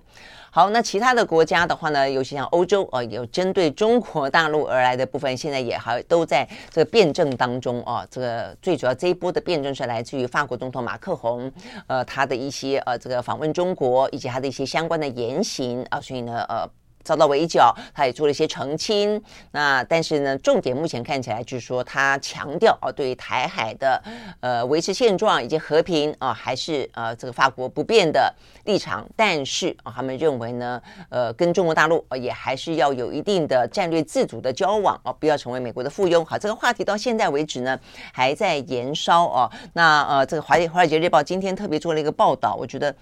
[0.54, 8.06] 好，那其他的国家的话呢，尤其像欧洲呃有针对中国大陆而来的部分，现在也还都在这个辩证当中啊。
[8.10, 11.50] 这个最主要这一波的辩证是来自于法国总统马克宏，
[11.86, 16.68] 呃，他的一些呃这个访问中国以及他的一些相关的言行啊，所以呢，呃。
[17.04, 19.22] 遭到围剿，他也做了一些澄清。
[19.50, 24.02] 那但是呢，重点目前看起来就是说，他强调啊，对于台海的
[24.40, 28.32] 呃维持现状以及和平啊，还是呃这个法国不变的
[28.64, 29.06] 立场。
[29.16, 36.24] 但是啊，他们认为呢，呃，跟中国大陆也还是要有一定的战略自主的交往啊，不要成为美国的附庸。
[36.24, 37.78] 好，这个话题到现在为止呢，
[38.12, 39.50] 还在延烧啊。
[39.72, 42.94] 那呃，这个华华尔街日报今天特别做了一个报道，我觉得。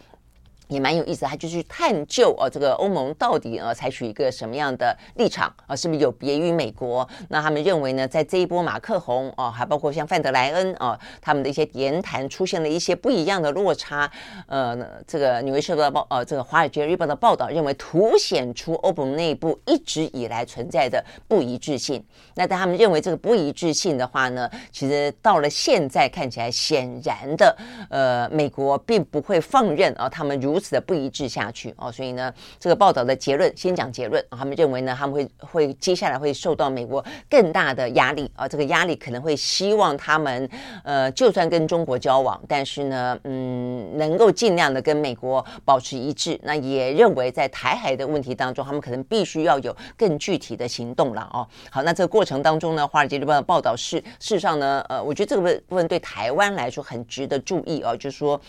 [0.70, 5.76] 也蛮有意思，他就去探究啊，这个欧盟到底呃采取一个什么样的立场啊？
[5.76, 7.06] 是不是有别于美国？
[7.28, 14.10] 那他们认为呢，在这一波马克宏啊，还包括像范德莱恩啊，他们的一些言谈出现了一些不一样的落差。
[14.46, 22.00] 呃，这个纽约时报报呃，这个华尔街日报的报道认为，凸显出欧盟内部一直以来存在的不一致性。
[22.34, 27.56] 那但他们认为这个不一致性的话呢，其实到了现在看起来，显然的，
[27.88, 40.48] 呃，美国并不会放任啊，他们如此的不一致下去哦，所以呢，这个报道的结论先讲结论，他们认为呢，他们会会接下来会受到美国更大的压力啊，这个压力可能会希望他们
[40.84, 46.38] 呃，就算跟中国交往，但是呢，嗯，能够尽量的跟美国保持一致。
[46.42, 51.46] 那也认为在台海的问题当中，他们可能必须要有更具体的行动了哦。
[51.70, 58.40] 好，那这个过程当中呢，《华尔街日报》的报道是，事实上呢，呃，我觉得这个部分对台湾来说很值得注意哦，就是说。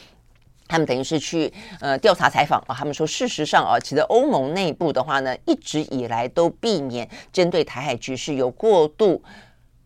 [0.72, 9.22] 他们等于是去呃调查采访啊，他们说事实上啊，其实欧盟内部的话呢，一直以来都避免针对台海局势有过度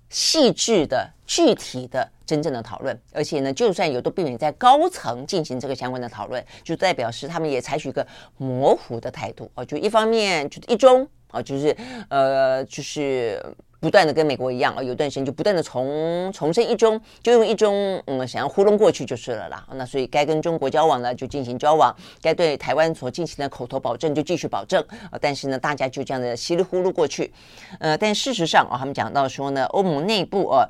[0.09, 8.05] 细致的、具体的、真正的讨论，而且呢，就算有，都避免在高层进行这个相关的讨论，就代表是他们也采取一个
[8.37, 11.75] 模糊的态度啊，就一方面就是一中啊，就是
[12.09, 13.41] 呃就是。
[13.85, 19.63] 不断的跟美国一样啊，有段时间就不断的重重申一中，就用一中嗯想要糊弄过去就是了啦。
[19.75, 25.19] 那所以该跟中国交往呢就进行交往，该对台湾所进行的口头保证就继续保证啊。
[25.21, 27.31] 但是呢，大家就这样的稀里糊涂过去。
[27.79, 30.67] 呃，但事实上啊，他们讲到说呢，欧盟内部啊。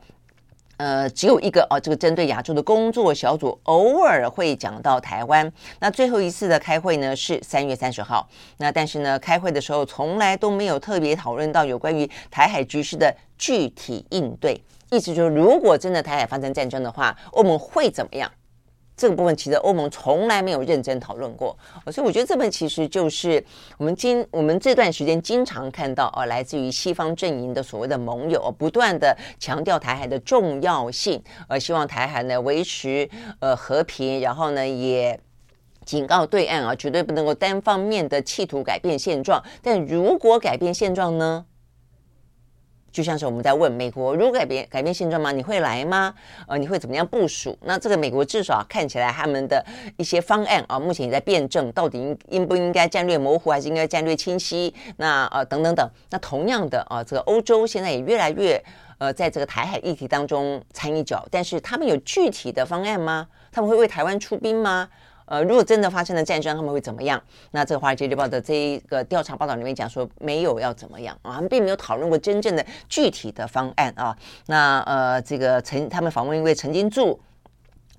[0.78, 5.52] 呃只有一个哦，这个针对亚洲的工作小组偶尔会讲到台湾。
[5.80, 8.28] 那最后一次的开会呢是三月三十号。
[8.58, 14.60] 那但是呢，开会的时候从来都没有特别讨论到有关于台海局势的具体应对。
[14.92, 18.32] 意思就是，如果真的台海发生战争的话，我们会怎么样？
[18.98, 21.58] 这个部分其实欧盟从来没有认真讨论过，
[21.92, 23.44] 所以我觉得这本其实就是
[23.78, 35.20] 我们今我们这段时间经常看到啊，来自于西方阵营的所谓的盟友不断的强调台海的重要性，呃，希望台海呢维持呃和平，然后呢也
[35.84, 41.46] 警告对岸啊，绝对不能够单方面的企图改变现状，但如果改变现状呢？
[42.96, 45.30] 就像是我们在问美国，如果改变改变现状吗？
[45.30, 46.14] 你会来吗？
[46.48, 47.58] 呃，你会怎么样部署？
[47.64, 49.62] 那这个美国至少看起来他们的
[49.98, 54.74] 一些方案啊，目前也在辩证，到底应应不应该战略模糊，还是应该战略清晰？
[54.96, 55.86] 那呃等等等。
[56.10, 58.64] 那同样的啊，这个欧洲现在也越来越
[58.98, 63.28] 呃在这个台海议题当中掺一脚，但是他们有具体的方案吗？
[63.52, 64.88] 他们会为台湾出兵吗？
[65.26, 67.22] 呃，如果真的发生了战争，他们会怎么样？
[67.52, 74.16] 那这个《华尔街日报》的这一个调查报道里面讲说，没有要怎么样啊，他们并没有讨论过真正的具体的方案啊。
[74.48, 77.20] 那呃，这个曾他们访问一位曾经驻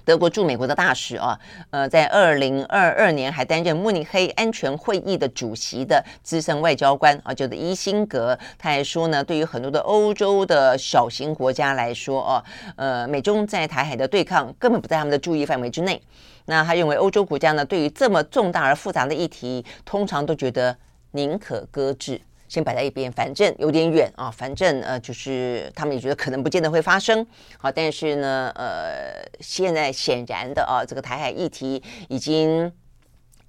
[0.05, 1.37] 德国驻美国的大使啊，
[1.71, 12.45] 呃，在二零二二年还担任慕尼黑安全会议的主席的资深外交官啊，就是伊辛格，他还说呢，对于很多的欧洲的小型国家来说啊，
[12.77, 16.01] 呃，美中在台海的对抗根本不在他们的注意范围之内。
[16.47, 20.77] 那他认为欧洲国家呢，对于这么重大而复杂的议题，通常都觉得
[21.11, 27.27] 宁可搁置，先摆在一边，反正有点远啊，反正呃，就是他们也觉得可能不见得会发生。
[27.59, 32.73] 好，但是呢，呃，现在显然的啊，这个台海议题已经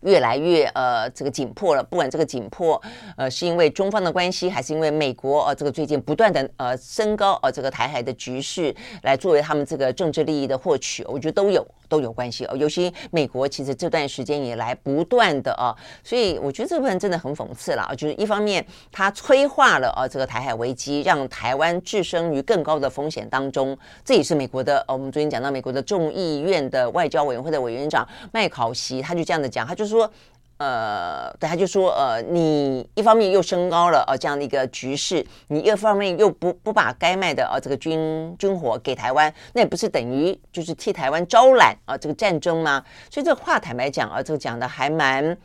[0.01, 2.81] 越来越呃这个紧迫了，不管这个紧迫
[3.15, 12.55] 呃是因为中方的关系，还是因为美国呃这个最近不断的呃升高呃这个台海的局势，来作为他们这个政治利益的获取，我觉得都有都有关系哦。
[12.55, 29.86] 尤其美国其实这段时间以来不断的啊，所以我觉得这部分真的很讽刺了啊，就是一方面它催化了啊这个台海危机，让台湾置身于更高的风险当中，这也是美国的呃我们昨天讲到美国的众议院的外交委员会的委员长麦考锡他就这样的讲，他就。
[29.87, 30.11] 说，
[30.57, 42.83] 呃，他就说，呃，你一方面又升高了呃这样的一个局势，你一方面又不不把该卖的呃这个军军火给台湾，那也不是等于就是替台湾招揽啊、呃、这个战争吗？
[43.09, 45.37] 所以这话坦白讲啊、呃，这个讲的还蛮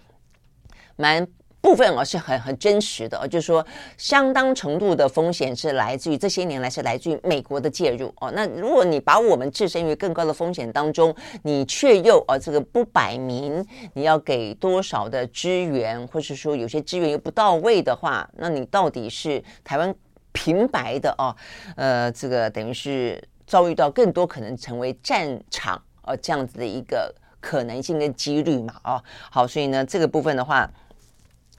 [0.96, 1.26] 蛮。
[1.62, 3.64] 部分哦是很很真实的哦，就是说
[3.96, 8.30] 相当程度的风险是来自于这些年来是来自于美国的介入哦。
[8.34, 19.94] 那如果你把我们置身于更高的风险当中，你却又哦这个不摆明你要给多少的支援，或是说有些支援又不到位的话，那你到底是台湾
[20.32, 21.34] 平白的哦？
[21.76, 28.74] 呃，这个等于是遭遇到更多可能成为战场呃这样子的一个可能性跟几率嘛？
[28.82, 30.68] 哦，好，所以呢这个部分的话。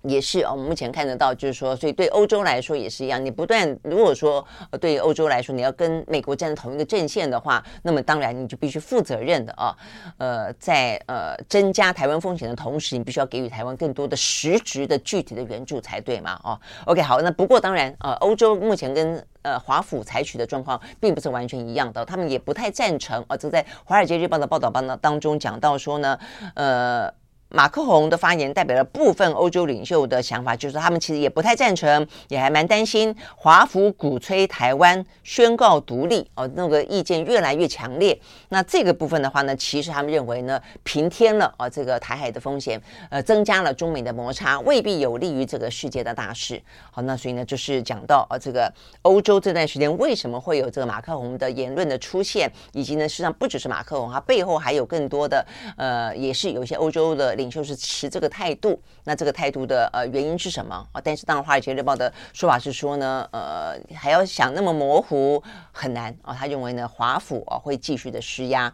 [0.03, 3.23] 也是哦，我们目前看得到，就是说，所以对欧洲来说也是一样。
[3.23, 4.45] 你不断如果说
[4.81, 9.75] 对于欧洲来说，你要跟美国站在同一个阵线的话，那么当然你就必须负责任的啊。
[10.17, 16.39] 呃，在呃增加台湾风险的同时，你必须要给予台湾更多的实质的具体的援助才对嘛？
[16.43, 23.37] 哦，OK，好，那不过当然，呃，欧洲目前跟呃华府采取的状况并不是完全一样的，他们也不太赞成啊。
[23.37, 26.19] 这在《华尔街日报》的报道当当中讲到说呢，
[26.55, 27.13] 呃。
[27.55, 38.19] 马克宏的发言代表了部分欧洲领袖的想法，就是他们其实也不太赞成，也还蛮担心华府鼓吹台湾宣告独立哦，那个意见越来越强烈。
[38.49, 46.59] 那这个部分的话呢，其实他们认为呢，平添了啊这个台海的风险，呃，增加了中美的摩擦，未必有利于这个世界的大事。
[46.89, 55.45] 好，那所以呢，就是讲到啊这个欧洲这段时间为什么会有这个马克宏的言论的出现，以及呢，实际上不只是马克宏，他背后还有更多的
[55.77, 57.35] 呃，也是有一些欧洲的。
[57.49, 61.01] 就是持这个态度，那这个态度的呃原因是什么啊？
[61.03, 66.33] 但是当然，《华尔街日报》的说法是说呢，呃，还要想那么模糊很难啊。
[66.33, 68.73] 他认为呢，华府啊会继续的施压。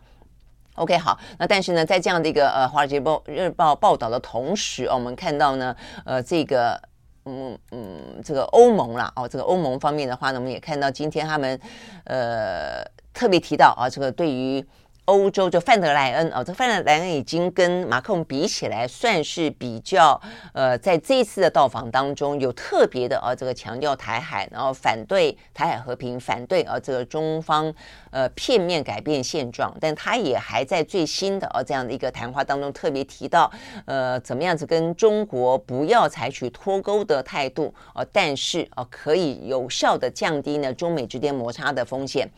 [0.75, 6.81] OK，好，那但是呢，在这样的一个呃《华尔街报日报》报道的同时，我们看到呢，呃，这个
[7.25, 11.59] 嗯嗯，这个欧盟啦，哦，这个欧盟方面的话呢，我们也看到今天他们
[12.05, 14.65] 呃特别提到啊，这个对于。
[15.09, 20.19] 欧洲就范德莱恩啊，这范德莱恩已经跟马克龙比起来，算是比较
[20.53, 27.73] 呃，在这一次的到访当中有特别的啊，这个强调台海，然后反对台海和平，反对啊这个中方
[28.11, 29.75] 呃片面改变现状。
[29.81, 33.51] 但他也还在最新的啊这样的一个谈话当中特别提到，
[33.85, 42.29] 呃，怎么样子跟中国不要采取脱钩的态度啊，但是啊可以有效的降低呢中美之间摩擦的风险。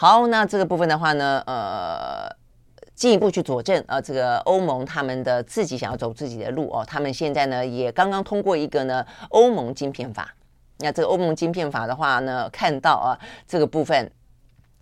[0.00, 2.26] 好，那这个部分的话呢，呃，
[2.94, 10.34] 进一步去佐证啊，这个欧盟他们的自己想要走自己的路哦，他们现在呢也刚刚通过一个呢欧盟晶片法。
[10.78, 14.10] 那这个欧盟晶片法的话呢，看到啊这个部分。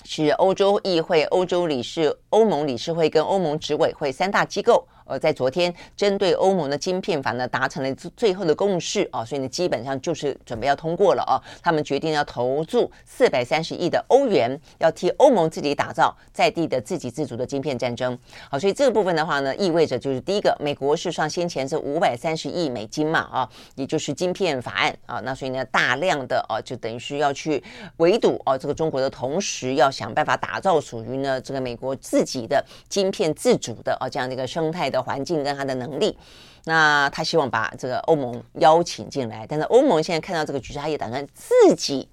[0.04, 11.42] 是欧洲议会、欧洲理事、欧盟理事会跟欧盟执委会三大机构，呃，在昨天针对欧盟的晶片法呢达成了最后的共识啊，所以呢，基本上就是准备要通过了啊。
[11.60, 18.16] 他们决定要投注四百三十亿的欧元，要替欧盟自己打造在地的自给自足的晶片战争。
[18.48, 27.60] 好，所以这个部分的话呢，意味着就是第一个，美国事实上先前是五百三十亿美金嘛啊，也就是晶片法案啊，那所以呢，大量的啊，就等于是要去
[27.96, 29.88] 围堵啊这个中国的同时要。
[29.98, 36.16] 想办法打造属于呢这个美国自己的晶片自主的啊这样的一个生态的环境跟他的能力，
[36.64, 42.08] 那他希望把这个欧盟邀请进来，但是欧盟现在看到这个局势，他也打算自己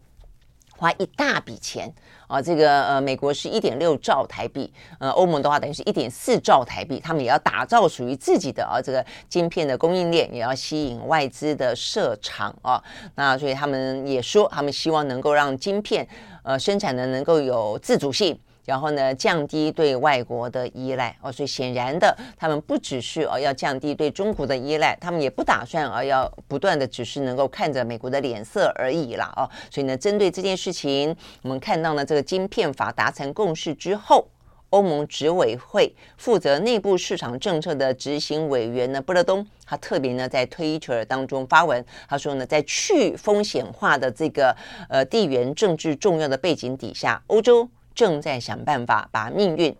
[0.77, 1.93] 花一大笔钱
[2.27, 12.83] 啊，这个呃美国是一点六兆台币，呃欧盟的话等于是一点四兆台币，他们也要打造属于自己的啊这个晶片的供应链，也要吸引外资的设厂啊，
[13.15, 16.07] 那所以他们也说，他们希望能够让晶片。
[16.47, 21.31] 呃，生产的能够有自主性，然后呢，降低对外国的依赖哦。
[21.31, 29.49] 所以显然的，他们不只是哦要降低对中国的依赖，他们也不打算哦要不断的只是能够看着美国的脸色而已啦哦。
[29.69, 34.27] 所以呢，针对这件事情，我们看到呢，这个晶片法达成共识之后，
[34.71, 44.53] 欧盟执委会负责内部市场政策的执行委员呢，布勒东，他特别呢在推特当中发文，他说呢，在去风险化的这个
[44.89, 49.75] 呃地缘政治重要的背景底下，欧洲正在想办法把命运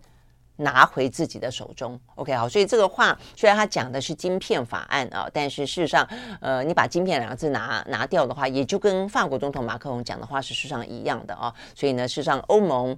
[0.56, 6.08] 拿回自己的手中，OK，好，所以这个话虽然他讲的是晶片法案啊，但是事实上，
[6.40, 12.96] 呃，你把晶片两个字拿拿掉的话，也就跟法国总统马克龙讲的话是事实上一样的啊，所以呢，事实上欧盟。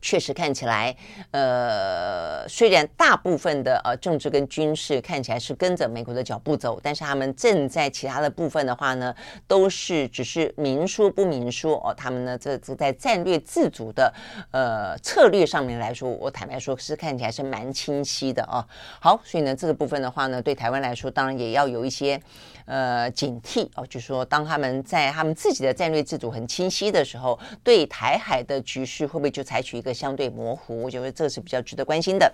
[0.00, 0.94] 确实看起来，
[1.32, 9.14] 呃，虽然大部分的呃政治跟军事看起来是跟着美国的脚步走，但是他们正在其他的部分的话呢，
[9.46, 11.94] 都是只是明说不明说哦。
[11.94, 14.12] 他们呢，这这在战略自主的
[14.50, 18.64] 呃策略上面来说，我坦白说是看起来是蛮清晰的哦。
[19.00, 22.20] 好，所以呢，这个部分的话呢，对台湾来说，当然也要有一些
[22.64, 32.32] 呃警惕哦，就是说当他们在他们自己的战略自主很清晰的时候，对台海的局势会不会就采取一个相对模糊，我觉得这是比较值得关心的。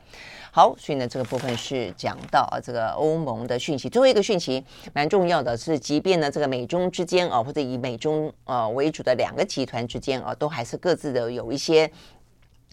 [0.51, 3.89] 好，所以呢，这个部分是讲到啊，这个欧盟的讯息。
[3.89, 11.91] 最后一个讯息蛮重要的，是即便呢，这个美中之间啊，或者以美中呃为主的两个集团之间啊，都还是各自的有一些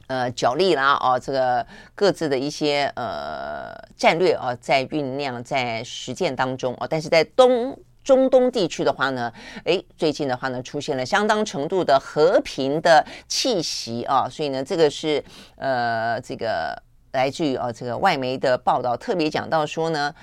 [0.07, 1.65] 呃角力啦啊，这个
[1.95, 7.77] 各自的一些呃战略啊，在酝酿在实践当中啊，但是在东。
[8.03, 9.31] 中东地区的话呢，
[9.63, 15.23] 诶，最近的话呢，出现了相当程度的和平的气息啊，所以呢，这个是
[15.55, 16.75] 呃，这个
[17.11, 20.13] 来自于啊，这个外媒的报道，特别讲到说呢。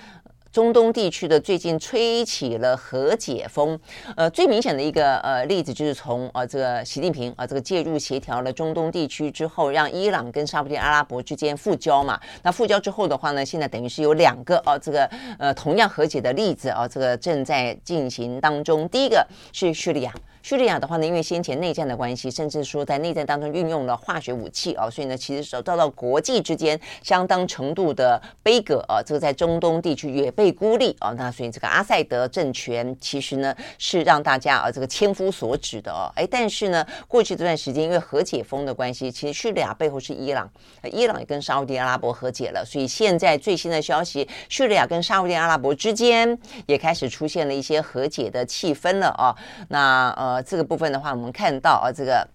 [0.51, 3.78] 中东地区的最近吹起了和解风，
[4.16, 12.18] 呃，最明显的一个呃例子就是从呃这个习近平啊、这个介入协调了中东地区之后，让伊朗跟沙特阿拉伯之间复交嘛。
[12.43, 15.09] 那复交之后的话呢，现在等于是有两个哦、这个
[15.39, 18.89] 呃同样和解的例子啊、这个正在进行当中。
[18.89, 20.12] 第一个是叙利亚。
[20.43, 31.11] 叙利亚的话呢，因为先前内战的关系，甚至说在内战当中运用了化学武器啊，所以呢，其实受到到国际之间相当程度的杯葛啊，这个在中东地区也被孤立啊。
[31.18, 36.09] 那所以这个阿塞德政权其实呢是让大家啊这个千夫所指的哦。
[36.14, 40.49] 哎，但是呢，过去这段时间因为和解风的关系，其实叙利亚背后是伊朗，
[40.93, 49.36] 伊朗也跟沙乌地阿拉伯和解了，所以现在最新的消息，叙利亚跟沙乌地阿拉伯之间也开始出现了一些和解的气氛了啊。
[49.68, 50.38] 那呃。
[50.43, 52.26] 这个部分的话，我们看到啊，这个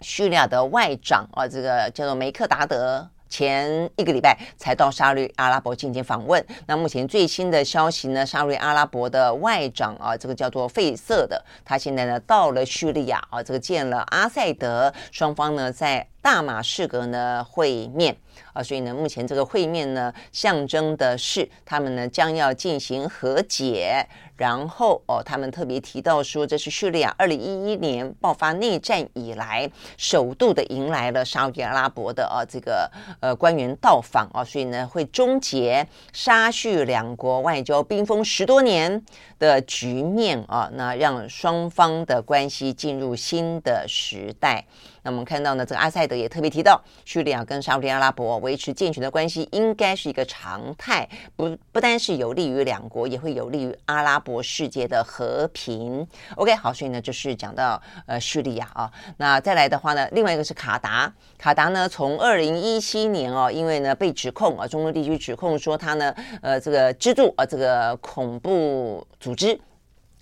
[0.00, 6.44] 叙利亚的外长啊，这个叫做梅克达德，前一个礼拜才到沙利阿拉伯进行访问。
[6.66, 18.16] 那目前最新的消息呢，沙利阿拉伯的外长啊，这个叫做费瑟的，他现在呢到了叙利亚啊，这个见了阿塞德，双方呢在大马士革呢会面。
[18.52, 24.06] 啊，所以呢，目前这个会面呢，象征的是他们呢将要进行和解。
[24.36, 39.02] 然后哦，他们特别提到说，这是叙利亚二零一一年爆发内战以来首度的迎来了沙乌地阿拉伯的啊这个呃官员到访啊，所以呢会终结沙叙两国外交冰封十多年
[39.38, 44.64] 的局面啊，那让双方的关系进入新的时代。
[45.06, 56.04] 那我们看到呢，这个阿塞德也特别提到，叙利亚跟沙乌地阿拉伯维持健全的关系应该是一个常态，不不单是有利于两国，也会有利于阿拉伯世界的和平。
[56.34, 69.56] OK，好，所以呢，就是讲到呃叙利亚啊，那再来的话呢，另外一个是卡达，卡达呢从二零一七年哦，因为呢被指控啊，中东地区指控说他呢呃这个资助啊这个恐怖组织。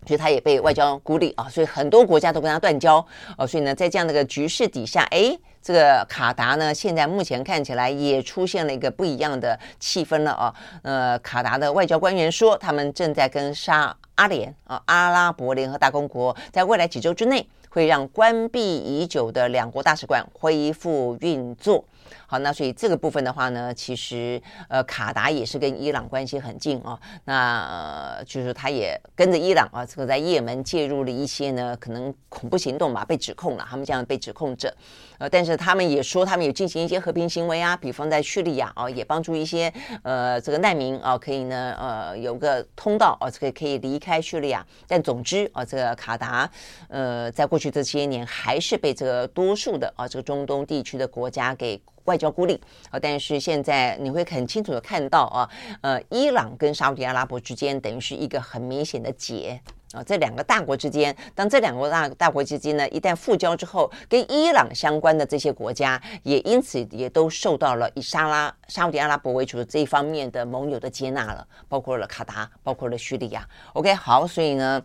[0.07, 3.05] 所以他也被外交孤立啊，所以很多国家都跟他断交
[3.36, 3.46] 哦。
[3.46, 10.55] 所以呢，在这样的一个局势底下，哎，这个卡达呢，现在目前看起来也出现了一个不一样的气氛了啊。
[10.82, 21.84] 呃，卡达的外交官员说，他们正在跟沙阿联啊阿拉伯联合大公国，在未来几周之内，会让关闭已久的两国大使馆恢复运作。
[22.27, 26.99] 好，那所以这个部分的话呢，其实呃，卡达也是跟伊朗关系很近哦。
[27.25, 34.75] 那，就是他也跟着伊朗啊，这个在也门介入了一些呢，可能恐怖行动吧，被指控了，他们这样被指控着。
[35.18, 39.72] 呃，但是他们也说，他们有进行一些和平行为啊，比方在叙利亚啊，也帮助一些
[40.03, 44.66] 呃这个难民啊，可以呢呃有个通道啊，这个可以离开叙利亚。
[44.89, 46.51] 但总之啊，这个卡达
[46.89, 51.81] 呃，在过去这些年还是被这个多数的啊这个中东地区的国家给。
[52.05, 55.48] 外交孤立啊，但是现在你会很清楚的看到啊，
[55.80, 59.61] 呃，伊朗跟沙乌地阿拉伯之间等于是一个很明显的结
[59.92, 73.48] 啊，这两个大国之间，当这两个大大国之间呢，一旦复交之后，跟伊朗相关的这些国家也因此也都受到了以沙拉沙乌地阿拉伯为主的这一方面的盟友的接纳了，包括了卡达，包括了叙利亚。
[73.72, 74.82] OK，好，所以呢。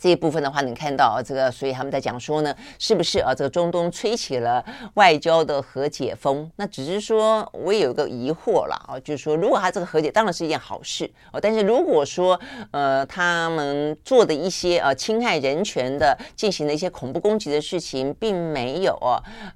[0.00, 6.50] 这一部分的话，你看到，这个，所以他们在讲说呢，是不是啊，这个中东吹起了外交的和解风？
[6.56, 12.40] 那只是说，我也有一个疑惑了啊，就是说，如果他这个和解当然是一件好事哦，但是如果说
[12.70, 18.98] 呃，他们做的一些呃侵害人权的、进行的一些恐怖攻击的事情，并没有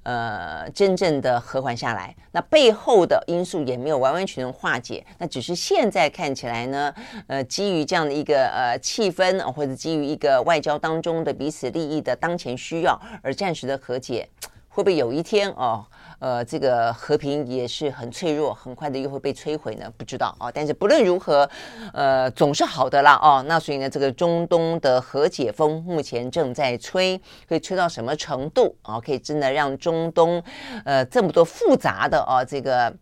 [0.03, 6.93] 呃真正的和缓下来，那背后的因素也没有完完全全化解，那只是现在看起来呢，
[7.29, 10.34] 呃，基于这样的一个呃气氛，或者基于一个。
[10.43, 14.28] 外交当中的彼此利益的当前需要而暂时的和解，
[14.68, 15.85] 会不会有一天哦，
[16.18, 19.93] 呃，这个和平也是很脆弱，很快的又会被摧毁呢？
[19.97, 20.51] 不知道啊。
[20.53, 21.49] 但是不论如何，
[21.93, 23.45] 呃，总是好的啦哦。
[23.47, 28.99] 那所以呢，这个中东的和解风目前正在吹，会吹到什么程度啊？
[28.99, 30.43] 可以真的让中东
[30.85, 32.93] 呃这么多复杂的啊这个。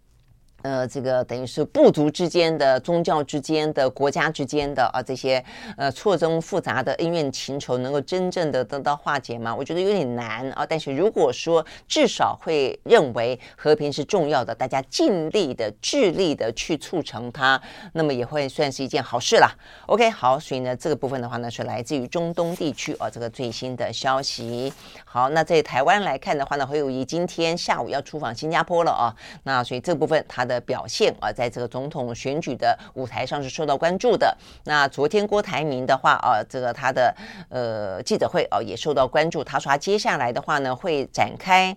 [0.62, 5.44] 呃，这个等于是部族之间的、宗教之间的、国家之间的啊，这些
[5.76, 9.52] 呃错综复杂的恩怨情仇，能够真正的得到化解吗？
[9.52, 10.64] 我觉得有点难啊。
[10.64, 17.60] 但是如果说至少会认为和平是重要的，大家尽力的、致力的去促成它，
[17.92, 19.52] 那么也会算是一件好事啦。
[19.86, 24.72] OK，好，所以呢，这个部分的话呢，是来自于中东地区啊，这个最新的消息。
[25.04, 29.12] 好，那在台湾来看的话呢，侯友宜今天下午要出访新加坡了啊。
[29.42, 30.51] 那所以这部分他的。
[30.52, 34.36] 的表现啊，在这个总统选举的舞台上是受到关注的。
[34.64, 37.14] 那昨天郭台铭的话啊，这个他的
[37.48, 39.42] 呃记者会啊也受到关注。
[39.42, 41.76] 他说他接下来的话呢会展开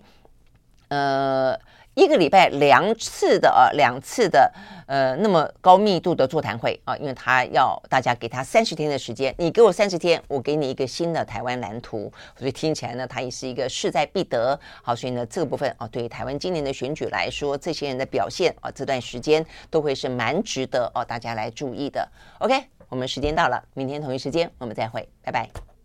[0.88, 1.58] 呃。
[1.96, 4.52] 一个礼拜两次的呃两次的
[4.86, 14.60] 呃那么高密度的座谈会啊，因为他要大家给他三十天的时间，你给我三十天，我给你一个新的台湾蓝图，所以听起来呢，他也是一个势在必得。
[14.82, 22.06] 好，所以呢这个部分啊，对于台湾今年的选举来说，这些人的表现啊，这段时间都会是蛮值得哦大家来注意的。
[22.40, 25.75] OK，我们时间到了，明天同一时间我们再会，拜拜。